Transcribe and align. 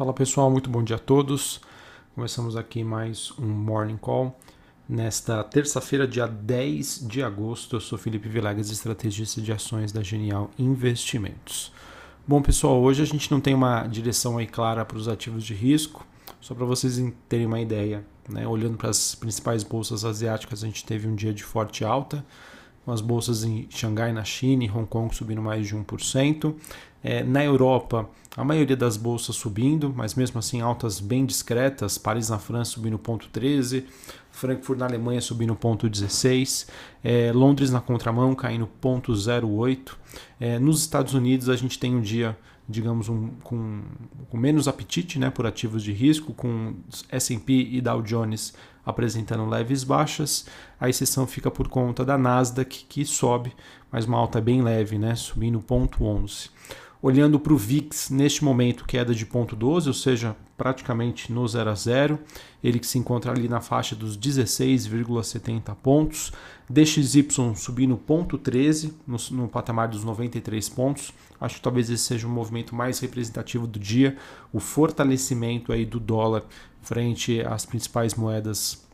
Fala 0.00 0.14
pessoal, 0.14 0.50
muito 0.50 0.70
bom 0.70 0.82
dia 0.82 0.96
a 0.96 0.98
todos. 0.98 1.60
Começamos 2.14 2.56
aqui 2.56 2.82
mais 2.82 3.34
um 3.38 3.46
Morning 3.46 3.98
Call. 3.98 4.34
Nesta 4.88 5.44
terça-feira, 5.44 6.08
dia 6.08 6.26
10 6.26 7.06
de 7.06 7.22
agosto, 7.22 7.76
eu 7.76 7.80
sou 7.80 7.98
Felipe 7.98 8.26
Vilegas, 8.26 8.70
estrategista 8.70 9.42
de 9.42 9.52
ações 9.52 9.92
da 9.92 10.02
Genial 10.02 10.50
Investimentos. 10.58 11.70
Bom 12.26 12.40
pessoal, 12.40 12.80
hoje 12.80 13.02
a 13.02 13.04
gente 13.04 13.30
não 13.30 13.42
tem 13.42 13.52
uma 13.52 13.86
direção 13.86 14.38
aí 14.38 14.46
clara 14.46 14.86
para 14.86 14.96
os 14.96 15.06
ativos 15.06 15.44
de 15.44 15.52
risco, 15.52 16.06
só 16.40 16.54
para 16.54 16.64
vocês 16.64 16.98
terem 17.28 17.44
uma 17.44 17.60
ideia. 17.60 18.02
Né? 18.26 18.48
Olhando 18.48 18.78
para 18.78 18.88
as 18.88 19.14
principais 19.14 19.62
bolsas 19.62 20.02
asiáticas, 20.02 20.64
a 20.64 20.66
gente 20.66 20.82
teve 20.82 21.06
um 21.06 21.14
dia 21.14 21.34
de 21.34 21.44
forte 21.44 21.84
alta, 21.84 22.24
com 22.90 22.94
as 22.94 23.00
bolsas 23.00 23.44
em 23.44 23.68
Xangai, 23.70 24.12
na 24.12 24.24
China 24.24 24.64
e 24.64 24.68
Hong 24.70 24.84
Kong 24.84 25.14
subindo 25.14 25.40
mais 25.40 25.64
de 25.64 25.76
1%. 25.76 26.54
É, 27.04 27.22
na 27.22 27.44
Europa, 27.44 28.10
a 28.36 28.42
maioria 28.42 28.76
das 28.76 28.96
bolsas 28.96 29.36
subindo, 29.36 29.94
mas 29.94 30.16
mesmo 30.16 30.40
assim 30.40 30.60
altas 30.60 30.98
bem 30.98 31.24
discretas. 31.24 31.96
Paris 31.96 32.30
na 32.30 32.38
França 32.40 32.72
subindo 32.72 32.98
0,13, 32.98 33.84
Frankfurt 34.32 34.76
na 34.76 34.86
Alemanha 34.86 35.20
subindo 35.20 35.54
0,16, 35.54 36.68
é, 37.04 37.30
Londres 37.32 37.70
na 37.70 37.80
contramão 37.80 38.34
caindo 38.34 38.68
0,08. 38.82 39.92
É, 40.40 40.58
nos 40.58 40.80
Estados 40.80 41.14
Unidos 41.14 41.48
a 41.48 41.54
gente 41.54 41.78
tem 41.78 41.94
um 41.94 42.00
dia 42.00 42.36
digamos, 42.70 43.08
um, 43.08 43.30
com, 43.42 43.82
com, 44.28 44.36
menos 44.36 44.68
apetite 44.68 45.18
né, 45.18 45.28
por 45.28 45.46
ativos 45.46 45.82
de 45.82 45.92
risco, 45.92 46.32
com 46.32 46.76
S&P 47.10 47.52
e 47.52 47.80
Dow 47.80 48.00
Jones 48.02 48.54
apresentando 48.84 49.44
leves 49.46 49.84
baixas. 49.84 50.46
A 50.78 50.88
exceção 50.88 51.26
fica 51.26 51.50
por 51.50 51.68
conta 51.68 52.04
da 52.04 52.16
Nasdaq, 52.16 52.86
que 52.88 53.04
sobe, 53.04 53.52
mas 53.90 54.06
uma 54.06 54.18
alta 54.18 54.40
bem 54.40 54.62
leve, 54.62 54.98
né, 54.98 55.14
subindo 55.14 55.60
0,11. 55.60 56.50
Olhando 57.02 57.40
para 57.40 57.54
o 57.54 57.56
VIX, 57.56 58.10
neste 58.10 58.44
momento 58.44 58.84
queda 58.84 59.14
de 59.14 59.24
0,12, 59.24 59.86
ou 59.86 59.94
seja, 59.94 60.36
praticamente 60.54 61.32
no 61.32 61.48
0 61.48 61.70
a 61.70 61.74
0, 61.74 62.18
ele 62.62 62.78
que 62.78 62.86
se 62.86 62.98
encontra 62.98 63.32
ali 63.32 63.48
na 63.48 63.62
faixa 63.62 63.96
dos 63.96 64.18
16,70 64.18 65.74
pontos, 65.76 66.30
DXY 66.68 67.26
subindo 67.56 67.96
0,13 67.96 68.92
no, 69.06 69.16
no 69.30 69.48
patamar 69.48 69.88
dos 69.88 70.04
93 70.04 70.68
pontos. 70.68 71.14
Acho 71.40 71.54
que 71.54 71.62
talvez 71.62 71.88
esse 71.88 72.04
seja 72.04 72.26
o 72.26 72.30
movimento 72.30 72.74
mais 72.74 72.98
representativo 72.98 73.66
do 73.66 73.78
dia, 73.78 74.18
o 74.52 74.60
fortalecimento 74.60 75.72
aí 75.72 75.86
do 75.86 75.98
dólar 75.98 76.44
frente 76.82 77.40
às 77.40 77.64
principais 77.64 78.14
moedas 78.14 78.89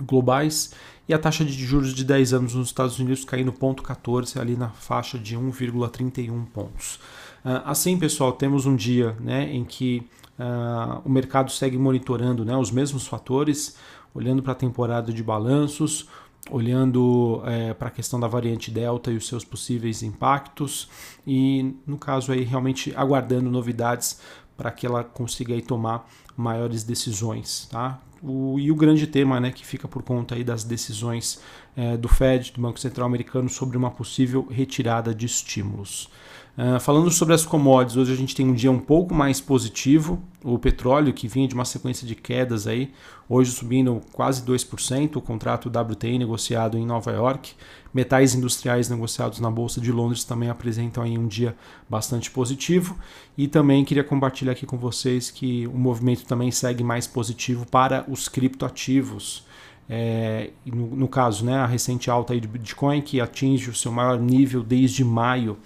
globais 0.00 0.72
e 1.08 1.14
a 1.14 1.18
taxa 1.18 1.44
de 1.44 1.52
juros 1.52 1.92
de 1.92 2.04
10 2.04 2.32
anos 2.32 2.54
nos 2.54 2.68
Estados 2.68 2.98
Unidos 2.98 3.24
caindo 3.24 3.52
0,14 3.52 4.40
ali 4.40 4.56
na 4.56 4.70
faixa 4.70 5.18
de 5.18 5.36
1,31 5.36 6.46
pontos. 6.46 6.96
Uh, 7.44 7.60
assim, 7.64 7.98
pessoal, 7.98 8.32
temos 8.32 8.64
um 8.66 8.74
dia 8.74 9.16
né, 9.20 9.52
em 9.52 9.64
que 9.64 10.06
uh, 10.38 11.02
o 11.04 11.10
mercado 11.10 11.50
segue 11.50 11.76
monitorando 11.76 12.44
né, 12.44 12.56
os 12.56 12.70
mesmos 12.70 13.06
fatores, 13.06 13.76
olhando 14.14 14.42
para 14.42 14.52
a 14.52 14.56
temporada 14.56 15.12
de 15.12 15.22
balanços, 15.22 16.08
olhando 16.50 17.42
é, 17.46 17.72
para 17.72 17.88
a 17.88 17.90
questão 17.90 18.20
da 18.20 18.26
variante 18.26 18.70
Delta 18.70 19.10
e 19.10 19.16
os 19.16 19.26
seus 19.26 19.44
possíveis 19.44 20.02
impactos 20.02 20.88
e, 21.26 21.74
no 21.86 21.96
caso, 21.96 22.32
aí 22.32 22.42
realmente 22.42 22.92
aguardando 22.94 23.50
novidades 23.50 24.20
para 24.56 24.70
que 24.70 24.86
ela 24.86 25.02
consiga 25.02 25.54
aí 25.54 25.62
tomar 25.62 26.08
maiores 26.36 26.84
decisões. 26.84 27.66
Tá? 27.70 27.98
O, 28.26 28.58
e 28.58 28.72
o 28.72 28.74
grande 28.74 29.06
tema 29.06 29.38
né, 29.38 29.52
que 29.52 29.66
fica 29.66 29.86
por 29.86 30.02
conta 30.02 30.34
aí 30.34 30.42
das 30.42 30.64
decisões 30.64 31.40
é, 31.76 31.96
do 31.96 32.08
Fed, 32.08 32.52
do 32.52 32.60
Banco 32.60 32.80
Central 32.80 33.06
Americano, 33.06 33.50
sobre 33.50 33.76
uma 33.76 33.90
possível 33.90 34.46
retirada 34.50 35.14
de 35.14 35.26
estímulos. 35.26 36.08
Uh, 36.56 36.78
falando 36.78 37.10
sobre 37.10 37.34
as 37.34 37.44
commodities, 37.44 37.96
hoje 37.96 38.12
a 38.12 38.16
gente 38.16 38.34
tem 38.34 38.46
um 38.46 38.54
dia 38.54 38.70
um 38.70 38.78
pouco 38.78 39.12
mais 39.12 39.40
positivo. 39.40 40.22
O 40.44 40.56
petróleo, 40.56 41.12
que 41.12 41.26
vinha 41.26 41.48
de 41.48 41.54
uma 41.54 41.64
sequência 41.64 42.06
de 42.06 42.14
quedas 42.14 42.68
aí, 42.68 42.92
hoje 43.28 43.50
subindo 43.50 44.00
quase 44.12 44.44
2%. 44.44 45.16
O 45.16 45.20
contrato 45.20 45.68
WTI 45.68 46.16
negociado 46.16 46.78
em 46.78 46.86
Nova 46.86 47.10
York. 47.10 47.54
Metais 47.92 48.36
industriais 48.36 48.88
negociados 48.88 49.40
na 49.40 49.50
Bolsa 49.50 49.80
de 49.80 49.90
Londres 49.90 50.22
também 50.22 50.48
apresentam 50.48 51.02
aí 51.02 51.18
um 51.18 51.26
dia 51.26 51.56
bastante 51.90 52.30
positivo. 52.30 52.96
E 53.36 53.48
também 53.48 53.84
queria 53.84 54.04
compartilhar 54.04 54.52
aqui 54.52 54.64
com 54.64 54.78
vocês 54.78 55.32
que 55.32 55.66
o 55.66 55.76
movimento 55.76 56.24
também 56.24 56.52
segue 56.52 56.84
mais 56.84 57.04
positivo 57.06 57.66
para 57.66 58.04
os 58.08 58.28
criptoativos. 58.28 59.44
É, 59.88 60.50
no, 60.64 60.96
no, 60.96 61.08
caso, 61.08 61.44
né, 61.44 61.56
a 61.56 61.66
recente 61.66 62.10
alta 62.10 62.32
aí 62.32 62.40
do 62.40 62.48
Bitcoin, 62.48 63.02
que 63.02 63.20
atinge 63.20 63.68
o 63.68 63.74
seu 63.74 63.92
maior 63.92 64.18
nível 64.18 64.62
desde 64.62 65.04
maio 65.04 65.58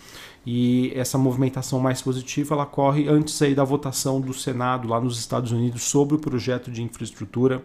e 0.51 0.95
essa 0.95 1.19
movimentação 1.19 1.79
mais 1.79 2.01
positiva 2.01 2.55
ela 2.55 2.65
corre 2.65 3.07
antes 3.07 3.43
aí 3.43 3.55
da 3.55 3.65
votação 3.65 4.19
do 4.19 4.33
Senado 4.33 4.89
lá 4.89 4.99
nos 4.99 5.19
Estados 5.19 5.53
Unidos 5.53 5.83
sobre 5.83 6.17
o 6.17 6.19
projeto 6.19 6.71
de 6.71 6.83
infraestrutura. 6.83 7.63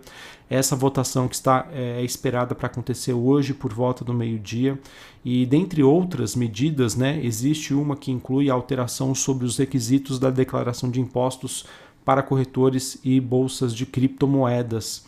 Essa 0.49 0.75
votação 0.75 1.29
que 1.29 1.35
está 1.35 1.65
é, 1.71 2.01
é 2.01 2.03
esperada 2.03 2.53
para 2.53 2.67
acontecer 2.67 3.13
hoje 3.13 3.53
por 3.53 3.73
volta 3.73 4.03
do 4.03 4.13
meio-dia. 4.13 4.77
E 5.23 5.45
dentre 5.45 5.81
outras 5.81 6.35
medidas, 6.35 6.93
né, 6.93 7.21
existe 7.23 7.73
uma 7.73 7.95
que 7.95 8.11
inclui 8.11 8.49
a 8.49 8.53
alteração 8.53 9.15
sobre 9.15 9.45
os 9.45 9.57
requisitos 9.57 10.19
da 10.19 10.29
declaração 10.29 10.91
de 10.91 10.99
impostos 10.99 11.65
para 12.03 12.21
corretores 12.21 12.99
e 13.01 13.17
bolsas 13.21 13.73
de 13.73 13.85
criptomoedas. 13.85 15.05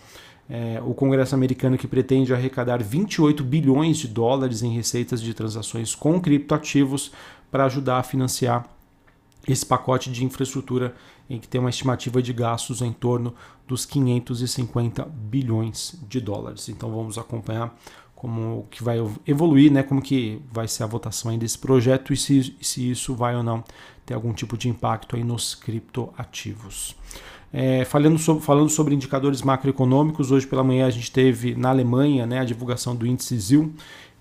É, 0.47 0.79
o 0.85 0.93
Congresso 0.93 1.33
americano 1.33 1.75
que 1.77 1.87
pretende 1.87 2.31
arrecadar 2.31 2.81
28 2.81 3.43
bilhões 3.43 3.97
de 3.97 4.07
dólares 4.07 4.61
em 4.61 4.71
receitas 4.71 5.19
de 5.19 5.33
transações 5.33 5.95
com 5.95 6.21
criptoativos 6.21 7.11
para 7.55 7.63
ajudar 7.63 7.99
a 7.99 8.03
financiar 8.03 8.67
esse 9.47 9.65
pacote 9.65 10.11
de 10.11 10.25
infraestrutura 10.25 10.93
em 11.29 11.39
que 11.39 11.47
tem 11.47 11.61
uma 11.61 11.69
estimativa 11.69 12.21
de 12.21 12.33
gastos 12.33 12.81
em 12.81 12.91
torno 12.91 13.33
dos 13.65 13.85
550 13.85 15.05
bilhões 15.05 15.97
de 16.05 16.19
dólares. 16.19 16.67
Então 16.67 16.91
vamos 16.93 17.17
acompanhar 17.17 17.73
como 18.13 18.67
que 18.69 18.83
vai 18.83 18.97
evoluir, 19.25 19.71
né, 19.71 19.83
como 19.83 20.01
que 20.01 20.41
vai 20.51 20.67
ser 20.67 20.83
a 20.83 20.87
votação 20.87 21.31
aí 21.31 21.37
desse 21.37 21.57
projeto 21.57 22.11
e 22.11 22.17
se, 22.17 22.57
se 22.59 22.91
isso 22.91 23.15
vai 23.15 23.33
ou 23.37 23.41
não 23.41 23.63
ter 24.05 24.15
algum 24.15 24.33
tipo 24.33 24.57
de 24.57 24.67
impacto 24.67 25.15
aí 25.15 25.23
nos 25.23 25.55
criptoativos. 25.55 26.93
É, 27.53 27.85
falando, 27.85 28.19
sobre, 28.19 28.43
falando 28.43 28.69
sobre 28.69 28.93
indicadores 28.93 29.41
macroeconômicos, 29.41 30.29
hoje 30.29 30.45
pela 30.45 30.61
manhã 30.61 30.87
a 30.87 30.89
gente 30.89 31.09
teve 31.09 31.55
na 31.55 31.69
Alemanha 31.69 32.25
né, 32.25 32.39
a 32.39 32.43
divulgação 32.43 32.93
do 32.93 33.07
índice 33.07 33.39
ZIL, 33.39 33.73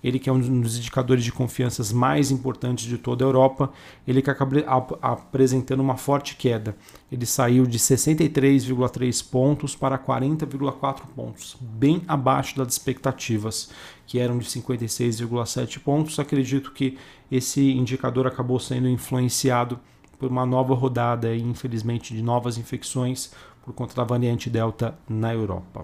ele 0.05 0.19
que 0.19 0.29
é 0.29 0.31
um 0.31 0.61
dos 0.61 0.77
indicadores 0.77 1.23
de 1.23 1.31
confiança 1.31 1.83
mais 1.95 2.29
importantes 2.29 2.85
de 2.85 2.95
toda 2.95 3.25
a 3.25 3.27
Europa, 3.27 3.71
ele 4.07 4.21
que 4.21 4.29
acaba 4.29 4.63
apresentando 5.01 5.79
uma 5.79 5.97
forte 5.97 6.35
queda. 6.35 6.77
Ele 7.11 7.25
saiu 7.25 7.65
de 7.65 7.79
63,3 7.79 9.27
pontos 9.27 9.75
para 9.75 9.97
40,4 9.97 11.01
pontos, 11.15 11.57
bem 11.59 12.03
abaixo 12.07 12.55
das 12.55 12.73
expectativas, 12.73 13.71
que 14.05 14.19
eram 14.19 14.37
de 14.37 14.45
56,7 14.45 15.79
pontos. 15.79 16.19
Acredito 16.19 16.71
que 16.71 16.99
esse 17.31 17.71
indicador 17.71 18.27
acabou 18.27 18.59
sendo 18.59 18.87
influenciado 18.87 19.79
por 20.19 20.29
uma 20.29 20.45
nova 20.45 20.75
rodada, 20.75 21.35
infelizmente, 21.35 22.13
de 22.13 22.21
novas 22.21 22.59
infecções 22.59 23.31
por 23.63 23.73
conta 23.73 23.95
da 23.95 24.03
variante 24.03 24.51
Delta 24.51 24.95
na 25.09 25.33
Europa. 25.33 25.83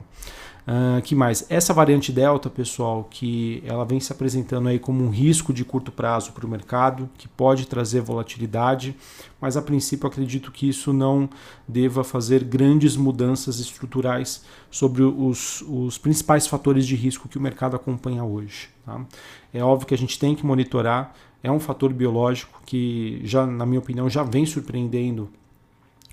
Uh, 0.68 1.02
que 1.02 1.16
mais? 1.16 1.46
Essa 1.50 1.74
variante 1.74 2.12
Delta, 2.12 2.50
pessoal, 2.50 3.08
que 3.10 3.64
ela 3.66 3.84
vem 3.84 4.00
se 4.00 4.12
apresentando 4.12 4.70
aí 4.70 4.78
como 4.78 5.04
um 5.04 5.10
risco 5.10 5.52
de 5.52 5.66
curto 5.66 5.92
prazo 5.92 6.32
para 6.34 6.46
o 6.46 6.50
mercado, 6.50 7.10
que 7.18 7.28
pode 7.28 7.66
trazer 7.66 8.02
volatilidade, 8.02 8.96
mas 9.40 9.58
a 9.58 9.62
princípio 9.62 10.08
acredito 10.08 10.52
que 10.52 10.70
isso 10.70 10.94
não 10.94 11.28
deva 11.68 12.04
fazer 12.04 12.44
grandes 12.44 12.96
mudanças 12.96 13.60
estruturais 13.60 14.46
sobre 14.70 15.02
os, 15.02 15.62
os 15.68 15.98
principais 15.98 16.46
fatores 16.46 16.86
de 16.86 16.96
risco 16.96 17.28
que 17.28 17.40
o 17.40 17.42
mercado 17.42 17.76
acompanha 17.76 18.24
hoje. 18.24 18.70
Tá? 18.86 19.04
É 19.52 19.64
óbvio 19.64 19.88
que 19.88 19.96
a 19.96 19.98
gente 19.98 20.20
tem 20.20 20.36
que 20.36 20.46
monitorar, 20.46 21.14
é 21.42 21.52
um 21.52 21.60
fator 21.60 21.92
biológico 21.92 22.62
que 22.68 23.20
já, 23.24 23.48
na 23.48 23.66
minha 23.66 23.80
opinião, 23.80 24.08
já 24.08 24.22
vem 24.22 24.46
surpreendendo 24.46 25.28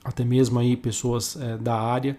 até 0.02 0.24
mesmo 0.24 0.58
aí 0.58 0.74
pessoas 0.74 1.36
é, 1.36 1.58
da 1.58 1.78
área, 1.78 2.18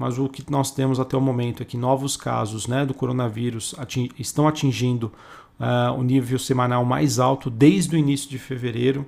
mas 0.00 0.18
o 0.18 0.30
que 0.30 0.50
nós 0.50 0.70
temos 0.70 0.98
até 0.98 1.14
o 1.14 1.20
momento 1.20 1.62
é 1.62 1.66
que 1.66 1.76
novos 1.76 2.16
casos 2.16 2.66
né, 2.66 2.86
do 2.86 2.94
coronavírus 2.94 3.74
ating 3.76 4.08
estão 4.18 4.48
atingindo 4.48 5.12
uh, 5.60 5.92
o 5.92 6.02
nível 6.02 6.38
semanal 6.38 6.86
mais 6.86 7.18
alto 7.18 7.50
desde 7.50 7.96
o 7.96 7.98
início 7.98 8.30
de 8.30 8.38
fevereiro 8.38 9.06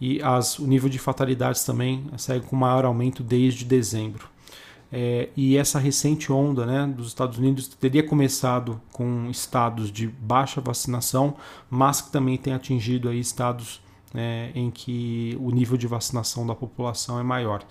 e 0.00 0.20
as, 0.20 0.58
o 0.58 0.66
nível 0.66 0.88
de 0.88 0.98
fatalidades 0.98 1.62
também 1.64 2.04
segue 2.16 2.44
com 2.44 2.56
maior 2.56 2.84
aumento 2.84 3.22
desde 3.22 3.64
dezembro. 3.64 4.26
É, 4.90 5.28
e 5.36 5.56
essa 5.56 5.78
recente 5.78 6.32
onda 6.32 6.66
né, 6.66 6.92
dos 6.92 7.06
Estados 7.06 7.38
Unidos 7.38 7.68
teria 7.68 8.02
começado 8.02 8.80
com 8.92 9.30
estados 9.30 9.92
de 9.92 10.08
baixa 10.08 10.60
vacinação, 10.60 11.36
mas 11.70 12.00
que 12.00 12.10
também 12.10 12.36
tem 12.36 12.52
atingido 12.52 13.08
aí 13.08 13.20
estados 13.20 13.80
né, 14.12 14.50
em 14.56 14.72
que 14.72 15.38
o 15.40 15.52
nível 15.52 15.76
de 15.76 15.86
vacinação 15.86 16.44
da 16.44 16.54
população 16.54 17.20
é 17.20 17.22
maior. 17.22 17.64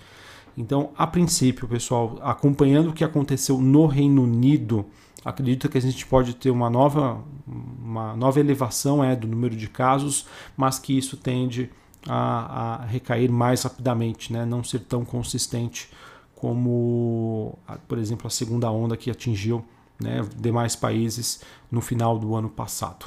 Então, 0.56 0.90
a 0.96 1.06
princípio, 1.06 1.66
pessoal, 1.66 2.18
acompanhando 2.22 2.90
o 2.90 2.92
que 2.92 3.04
aconteceu 3.04 3.58
no 3.58 3.86
Reino 3.86 4.22
Unido, 4.22 4.84
acredito 5.24 5.68
que 5.68 5.78
a 5.78 5.80
gente 5.80 6.04
pode 6.06 6.34
ter 6.34 6.50
uma 6.50 6.68
nova, 6.68 7.22
uma 7.46 8.14
nova 8.16 8.38
elevação 8.38 9.02
é, 9.02 9.16
do 9.16 9.26
número 9.26 9.56
de 9.56 9.68
casos, 9.68 10.26
mas 10.56 10.78
que 10.78 10.96
isso 10.96 11.16
tende 11.16 11.70
a, 12.06 12.82
a 12.82 12.84
recair 12.84 13.30
mais 13.30 13.62
rapidamente, 13.62 14.32
né? 14.32 14.44
não 14.44 14.62
ser 14.62 14.80
tão 14.80 15.04
consistente 15.04 15.88
como, 16.34 17.56
por 17.86 17.98
exemplo, 17.98 18.26
a 18.26 18.30
segunda 18.30 18.70
onda 18.70 18.96
que 18.96 19.10
atingiu 19.10 19.64
né, 20.00 20.26
demais 20.36 20.74
países 20.74 21.40
no 21.70 21.80
final 21.80 22.18
do 22.18 22.34
ano 22.34 22.48
passado. 22.48 23.06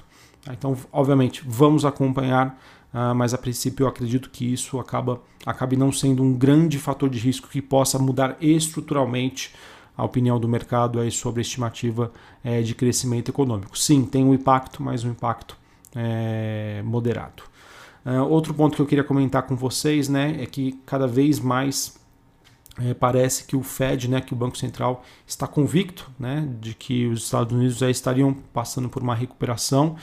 Então, 0.49 0.77
obviamente, 0.91 1.43
vamos 1.45 1.83
acompanhar, 1.85 2.57
mas 3.15 3.33
a 3.33 3.37
princípio 3.37 3.83
eu 3.83 3.87
acredito 3.87 4.29
que 4.29 4.53
isso 4.53 4.79
acaba, 4.79 5.21
acabe 5.45 5.75
não 5.75 5.91
sendo 5.91 6.23
um 6.23 6.33
grande 6.33 6.79
fator 6.79 7.09
de 7.09 7.19
risco 7.19 7.49
que 7.49 7.61
possa 7.61 7.99
mudar 7.99 8.37
estruturalmente 8.39 9.53
a 9.97 10.03
opinião 10.03 10.39
do 10.39 10.47
mercado 10.47 10.99
aí 10.99 11.11
sobre 11.11 11.39
a 11.39 11.43
estimativa 11.43 12.11
é, 12.43 12.61
de 12.61 12.75
crescimento 12.75 13.29
econômico. 13.29 13.77
Sim, 13.77 14.05
tem 14.05 14.23
um 14.23 14.33
impacto, 14.33 14.83
mas 14.83 15.03
um 15.03 15.11
impacto 15.11 15.57
é, 15.95 16.81
moderado. 16.83 17.43
Uh, 18.05 18.21
outro 18.29 18.53
ponto 18.53 18.75
que 18.75 18.81
eu 18.81 18.85
queria 18.85 19.03
comentar 19.03 19.43
com 19.43 19.55
vocês 19.55 20.07
né, 20.07 20.37
é 20.39 20.45
que 20.45 20.79
cada 20.85 21.07
vez 21.07 21.39
mais 21.39 21.97
é, 22.77 22.93
parece 22.93 23.45
que 23.45 23.55
o 23.55 23.63
Fed, 23.63 24.09
né, 24.09 24.19
que 24.19 24.33
o 24.33 24.35
Banco 24.35 24.57
Central 24.57 25.03
está 25.25 25.47
convicto 25.47 26.11
né, 26.19 26.47
de 26.59 26.73
que 26.73 27.07
os 27.07 27.23
Estados 27.23 27.55
Unidos 27.55 27.77
já 27.77 27.89
estariam 27.89 28.33
passando 28.53 28.89
por 28.89 29.01
uma 29.01 29.15
recuperação, 29.15 29.95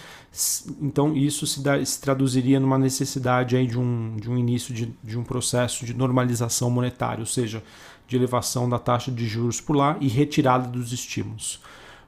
então 0.81 1.15
isso 1.15 1.47
se, 1.47 1.61
se 1.85 2.01
traduziria 2.01 2.59
numa 2.59 2.79
necessidade 2.79 3.57
aí 3.57 3.67
de, 3.67 3.79
um, 3.79 4.17
de 4.17 4.31
um 4.31 4.39
início 4.39 4.73
de, 4.73 4.95
de 5.05 5.19
um 5.19 5.23
processo 5.23 5.85
de 5.85 5.93
normalização 5.93 6.71
monetária, 6.71 7.21
ou 7.21 7.27
seja, 7.27 7.63
de 8.09 8.17
elevação 8.17 8.69
da 8.69 8.79
taxa 8.79 9.11
de 9.13 9.27
juros 9.27 9.61
por 9.61 9.77
lá 9.77 9.97
e 10.01 10.09
retirada 10.09 10.67
dos 10.67 10.93
estímulos. 10.93 11.61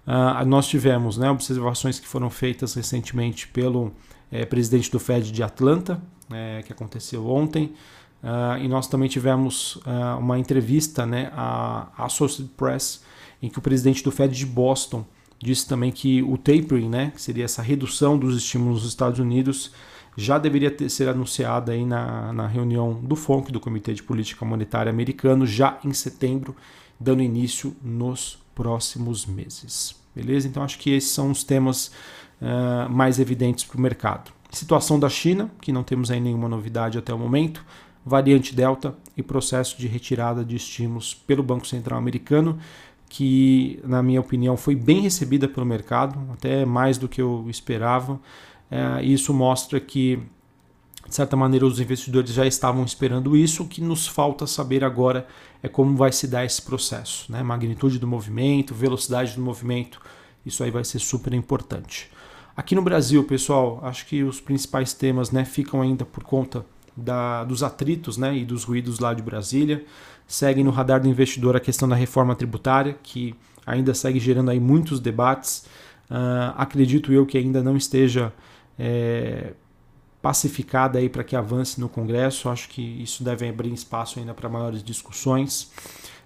Uh, 0.07 0.45
nós 0.47 0.67
tivemos 0.67 1.17
né, 1.17 1.31
observações 1.31 1.99
que 1.99 2.07
foram 2.07 2.29
feitas 2.29 2.75
recentemente 2.75 3.49
pelo 3.49 3.93
é, 4.31 4.45
presidente 4.45 4.91
do 4.91 4.99
Fed 4.99 5.31
de 5.31 5.43
Atlanta, 5.43 6.01
é, 6.31 6.63
que 6.63 6.73
aconteceu 6.73 7.27
ontem, 7.27 7.75
uh, 8.25 8.59
e 8.59 8.67
nós 8.67 8.89
também 8.89 9.09
tivemos 9.09 9.77
uh, 9.77 10.19
uma 10.19 10.39
entrevista 10.39 11.05
né, 11.05 11.31
à 11.35 11.89
Associated 11.99 12.51
Press, 12.57 13.05
em 13.43 13.49
que 13.49 13.59
o 13.59 13.63
presidente 13.63 14.03
do 14.03 14.11
Fed 14.11 14.35
de 14.35 14.47
Boston 14.47 15.05
disse 15.39 15.69
também 15.69 15.93
que 15.93 16.23
o 16.23 16.39
tapering, 16.39 16.89
né, 16.89 17.13
que 17.15 17.21
seria 17.21 17.45
essa 17.45 17.61
redução 17.61 18.19
dos 18.19 18.37
estímulos 18.37 18.83
nos 18.83 18.89
Estados 18.89 19.21
Unidos, 19.21 19.73
já 20.17 20.39
deveria 20.39 20.71
ter, 20.71 20.89
ser 20.89 21.09
anunciada 21.09 21.73
aí 21.73 21.85
na, 21.85 22.33
na 22.33 22.47
reunião 22.47 22.95
do 22.95 23.15
FONC, 23.15 23.53
do 23.53 23.61
Comitê 23.61 23.93
de 23.93 24.03
Política 24.03 24.45
Monetária 24.45 24.91
Americano, 24.91 25.47
já 25.47 25.79
em 25.85 25.93
setembro, 25.93 26.57
dando 26.99 27.23
início 27.23 27.77
nos 27.83 28.39
próximos 28.55 29.27
meses. 29.27 29.95
Beleza? 30.15 30.47
Então 30.47 30.63
acho 30.63 30.79
que 30.79 30.91
esses 30.91 31.11
são 31.11 31.31
os 31.31 31.43
temas 31.43 31.91
uh, 32.41 32.89
mais 32.89 33.19
evidentes 33.19 33.65
para 33.65 33.77
o 33.77 33.81
mercado. 33.81 34.33
Situação 34.51 35.01
da 35.01 35.09
China, 35.09 35.51
que 35.61 35.73
não 35.73 35.83
temos 35.83 36.11
aí 36.11 36.21
nenhuma 36.21 36.49
novidade 36.49 36.97
até 36.97 37.13
o 37.13 37.19
momento, 37.19 37.65
variante 38.05 38.55
Delta 38.55 38.95
e 39.17 39.23
processo 39.23 39.79
de 39.79 39.87
retirada 39.87 40.45
de 40.45 40.57
estímulos 40.57 41.15
pelo 41.15 41.43
Banco 41.43 41.67
Central 41.67 41.99
Americano, 41.99 42.59
que, 43.09 43.81
na 43.85 44.03
minha 44.03 44.21
opinião, 44.21 44.57
foi 44.57 44.75
bem 44.75 45.01
recebida 45.01 45.49
pelo 45.49 45.65
mercado, 45.65 46.19
até 46.33 46.65
mais 46.65 46.99
do 46.99 47.09
que 47.09 47.23
eu 47.23 47.47
esperava. 47.49 48.21
É, 48.71 49.03
isso 49.05 49.33
mostra 49.33 49.79
que, 49.79 50.19
de 51.09 51.15
certa 51.15 51.37
maneira, 51.37 51.65
os 51.65 51.79
investidores 51.79 52.33
já 52.33 52.45
estavam 52.47 52.85
esperando 52.85 53.37
isso. 53.37 53.63
O 53.63 53.69
que 53.69 53.81
nos 53.81 54.07
falta 54.07 54.47
saber 54.47 54.83
agora 54.83 55.27
é 55.63 55.69
como 55.69 55.97
vai 55.97 56.13
se 56.13 56.27
dar 56.27 56.45
esse 56.45 56.61
processo, 56.61 57.31
né? 57.31 57.43
magnitude 57.43 57.99
do 57.99 58.07
movimento, 58.07 58.75
velocidade 58.75 59.35
do 59.35 59.41
movimento. 59.41 60.01
Isso 60.45 60.63
aí 60.63 60.71
vai 60.71 60.85
ser 60.85 60.99
super 60.99 61.33
importante. 61.33 62.11
Aqui 62.57 62.75
no 62.75 62.83
Brasil, 62.83 63.25
pessoal, 63.25 63.81
acho 63.83 64.07
que 64.07 64.23
os 64.23 64.41
principais 64.41 64.93
temas 64.93 65.31
né, 65.31 65.45
ficam 65.45 65.81
ainda 65.81 66.05
por 66.05 66.23
conta 66.23 66.65
da, 66.97 67.45
dos 67.45 67.63
atritos 67.63 68.17
né, 68.17 68.37
e 68.37 68.45
dos 68.45 68.65
ruídos 68.65 68.99
lá 68.99 69.15
de 69.15 69.23
Brasília. 69.23 69.85
Segue 70.27 70.63
no 70.63 70.71
radar 70.71 71.01
do 71.01 71.09
investidor 71.09 71.57
a 71.57 71.61
questão 71.61 71.89
da 71.89 71.97
reforma 71.97 72.35
tributária, 72.35 72.97
que 73.03 73.35
ainda 73.67 73.93
segue 73.95 74.19
gerando 74.19 74.51
aí 74.51 74.61
muitos 74.61 75.01
debates. 75.01 75.67
Uh, 76.11 76.55
acredito 76.57 77.13
eu 77.13 77.27
que 77.27 77.37
ainda 77.37 77.63
não 77.63 77.77
esteja 77.77 78.33
é, 78.79 79.53
pacificada 80.21 80.99
aí 80.99 81.09
para 81.09 81.25
que 81.25 81.37
avance 81.37 81.81
no 81.81 81.89
Congresso. 81.89 82.49
Acho 82.49 82.69
que 82.69 82.81
isso 83.03 83.23
deve 83.23 83.49
abrir 83.49 83.73
espaço 83.73 84.19
ainda 84.19 84.33
para 84.33 84.49
maiores 84.49 84.83
discussões. 84.83 85.71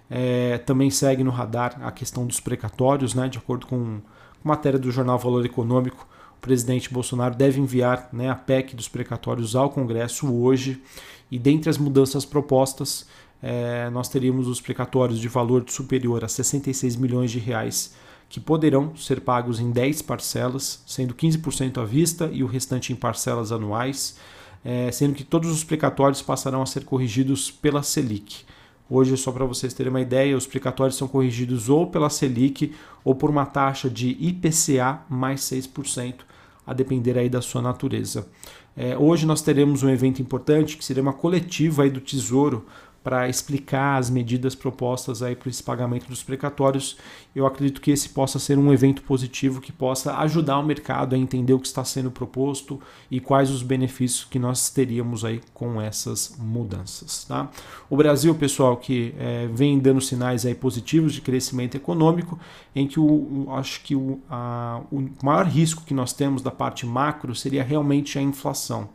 É, 0.09 0.57
também 0.59 0.89
segue 0.89 1.23
no 1.23 1.31
radar 1.31 1.77
a 1.83 1.91
questão 1.91 2.25
dos 2.25 2.39
precatórios, 2.39 3.13
né, 3.13 3.27
de 3.27 3.37
acordo 3.37 3.67
com 3.67 3.99
matéria 4.43 4.79
do 4.79 4.91
jornal 4.91 5.19
Valor 5.19 5.45
Econômico. 5.45 6.07
O 6.39 6.41
presidente 6.41 6.91
Bolsonaro 6.91 7.35
deve 7.35 7.59
enviar 7.59 8.07
né, 8.13 8.29
a 8.29 8.35
PEC 8.35 8.73
dos 8.73 8.87
precatórios 8.87 9.57
ao 9.57 9.69
Congresso 9.69 10.33
hoje. 10.33 10.81
E 11.29 11.37
dentre 11.37 11.69
as 11.69 11.77
mudanças 11.77 12.23
propostas, 12.23 13.05
é, 13.43 13.89
nós 13.89 14.07
teríamos 14.07 14.47
os 14.47 14.61
precatórios 14.61 15.19
de 15.19 15.27
valor 15.27 15.65
superior 15.67 16.23
a 16.23 16.29
66 16.29 16.95
milhões 16.95 17.29
de 17.29 17.39
reais 17.39 17.93
que 18.29 18.39
poderão 18.39 18.95
ser 18.95 19.19
pagos 19.19 19.59
em 19.59 19.69
10 19.69 20.03
parcelas, 20.03 20.81
sendo 20.85 21.13
15% 21.13 21.81
à 21.81 21.83
vista 21.83 22.29
e 22.31 22.41
o 22.41 22.47
restante 22.47 22.93
em 22.93 22.95
parcelas 22.95 23.51
anuais, 23.51 24.17
é, 24.63 24.89
sendo 24.91 25.15
que 25.15 25.23
todos 25.23 25.49
os 25.49 25.63
precatórios 25.63 26.21
passarão 26.21 26.61
a 26.61 26.65
ser 26.65 26.85
corrigidos 26.85 27.51
pela 27.51 27.83
Selic. 27.83 28.45
Hoje, 28.89 29.15
só 29.17 29.31
para 29.31 29.45
vocês 29.45 29.73
terem 29.73 29.91
uma 29.91 30.01
ideia, 30.01 30.35
os 30.35 30.47
precatórios 30.47 30.97
são 30.97 31.07
corrigidos 31.07 31.69
ou 31.69 31.87
pela 31.87 32.09
Selic 32.09 32.73
ou 33.03 33.13
por 33.13 33.29
uma 33.29 33.45
taxa 33.45 33.89
de 33.89 34.17
IPCA 34.19 35.01
mais 35.07 35.41
6%, 35.41 36.21
a 36.65 36.73
depender 36.73 37.17
aí 37.17 37.29
da 37.29 37.41
sua 37.41 37.61
natureza. 37.61 38.27
É, 38.75 38.97
hoje 38.97 39.25
nós 39.25 39.41
teremos 39.41 39.83
um 39.83 39.89
evento 39.89 40.21
importante 40.21 40.77
que 40.77 40.85
seria 40.85 41.03
uma 41.03 41.13
coletiva 41.13 41.83
aí 41.83 41.89
do 41.89 41.99
Tesouro 41.99 42.65
para 43.09 43.27
explicar 43.27 43.97
as 43.97 44.07
medidas 44.07 44.53
propostas 44.53 45.23
aí 45.23 45.35
para 45.35 45.49
esse 45.49 45.63
pagamento 45.63 46.07
dos 46.07 46.21
precatórios. 46.21 46.95
Eu 47.35 47.47
acredito 47.47 47.81
que 47.81 47.89
esse 47.89 48.09
possa 48.09 48.37
ser 48.37 48.55
um 48.59 48.71
evento 48.71 49.01
positivo 49.01 49.59
que 49.59 49.71
possa 49.71 50.15
ajudar 50.17 50.59
o 50.59 50.63
mercado 50.63 51.15
a 51.15 51.17
entender 51.17 51.53
o 51.53 51.59
que 51.59 51.65
está 51.65 51.83
sendo 51.83 52.11
proposto 52.11 52.79
e 53.09 53.19
quais 53.19 53.49
os 53.49 53.63
benefícios 53.63 54.25
que 54.25 54.37
nós 54.37 54.69
teríamos 54.69 55.25
aí 55.25 55.41
com 55.55 55.81
essas 55.81 56.35
mudanças. 56.37 57.25
Tá? 57.25 57.49
O 57.89 57.97
Brasil, 57.97 58.35
pessoal, 58.35 58.77
que 58.77 59.15
é, 59.17 59.47
vem 59.47 59.79
dando 59.79 60.01
sinais 60.01 60.45
aí 60.45 60.53
positivos 60.53 61.11
de 61.11 61.21
crescimento 61.21 61.75
econômico, 61.75 62.39
em 62.75 62.87
que 62.87 62.99
o, 62.99 63.47
acho 63.53 63.81
que 63.81 63.95
o, 63.95 64.19
a, 64.29 64.81
o 64.91 65.09
maior 65.23 65.47
risco 65.47 65.83
que 65.83 65.95
nós 65.95 66.13
temos 66.13 66.43
da 66.43 66.51
parte 66.51 66.85
macro 66.85 67.33
seria 67.33 67.63
realmente 67.63 68.19
a 68.19 68.21
inflação. 68.21 68.87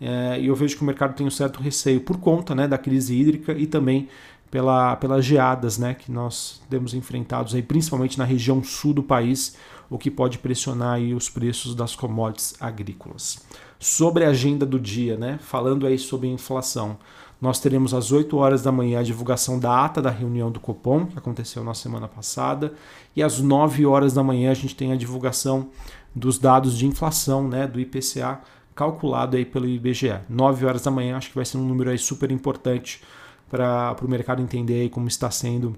É, 0.00 0.40
e 0.40 0.46
eu 0.46 0.54
vejo 0.54 0.76
que 0.76 0.82
o 0.82 0.86
mercado 0.86 1.14
tem 1.14 1.26
um 1.26 1.30
certo 1.30 1.60
receio 1.60 2.00
por 2.00 2.18
conta 2.18 2.54
né, 2.54 2.68
da 2.68 2.78
crise 2.78 3.14
hídrica 3.14 3.52
e 3.52 3.66
também 3.66 4.08
pela, 4.50 4.96
pelas 4.96 5.24
geadas 5.24 5.78
né, 5.78 5.94
que 5.94 6.10
nós 6.10 6.60
temos 6.70 6.94
enfrentados, 6.94 7.54
aí, 7.54 7.62
principalmente 7.62 8.18
na 8.18 8.24
região 8.24 8.62
sul 8.62 8.94
do 8.94 9.02
país, 9.02 9.56
o 9.90 9.98
que 9.98 10.10
pode 10.10 10.38
pressionar 10.38 10.94
aí 10.94 11.14
os 11.14 11.28
preços 11.28 11.74
das 11.74 11.96
commodities 11.96 12.54
agrícolas. 12.60 13.44
Sobre 13.78 14.24
a 14.24 14.30
agenda 14.30 14.64
do 14.64 14.78
dia, 14.78 15.16
né, 15.16 15.38
falando 15.42 15.86
aí 15.86 15.98
sobre 15.98 16.28
inflação, 16.28 16.96
nós 17.40 17.60
teremos 17.60 17.94
às 17.94 18.10
8 18.10 18.36
horas 18.36 18.62
da 18.62 18.72
manhã 18.72 18.98
a 18.98 19.02
divulgação 19.02 19.60
da 19.60 19.84
ata 19.84 20.02
da 20.02 20.10
reunião 20.10 20.50
do 20.50 20.58
Copom, 20.58 21.06
que 21.06 21.16
aconteceu 21.16 21.62
na 21.62 21.72
semana 21.72 22.08
passada, 22.08 22.72
e 23.14 23.22
às 23.22 23.38
9 23.38 23.86
horas 23.86 24.12
da 24.12 24.24
manhã 24.24 24.50
a 24.50 24.54
gente 24.54 24.74
tem 24.74 24.92
a 24.92 24.96
divulgação 24.96 25.68
dos 26.14 26.38
dados 26.38 26.76
de 26.76 26.86
inflação 26.86 27.46
né, 27.46 27.66
do 27.66 27.78
IPCA 27.78 28.40
calculado 28.78 29.36
aí 29.36 29.44
pelo 29.44 29.66
IBGE. 29.66 30.20
9 30.28 30.64
horas 30.64 30.82
da 30.82 30.90
manhã, 30.92 31.16
acho 31.16 31.30
que 31.30 31.34
vai 31.34 31.44
ser 31.44 31.58
um 31.58 31.66
número 31.66 31.90
aí 31.90 31.98
super 31.98 32.30
importante 32.30 33.02
para 33.50 33.96
o 34.00 34.08
mercado 34.08 34.40
entender 34.40 34.82
aí 34.82 34.88
como 34.88 35.08
está 35.08 35.28
sendo 35.32 35.76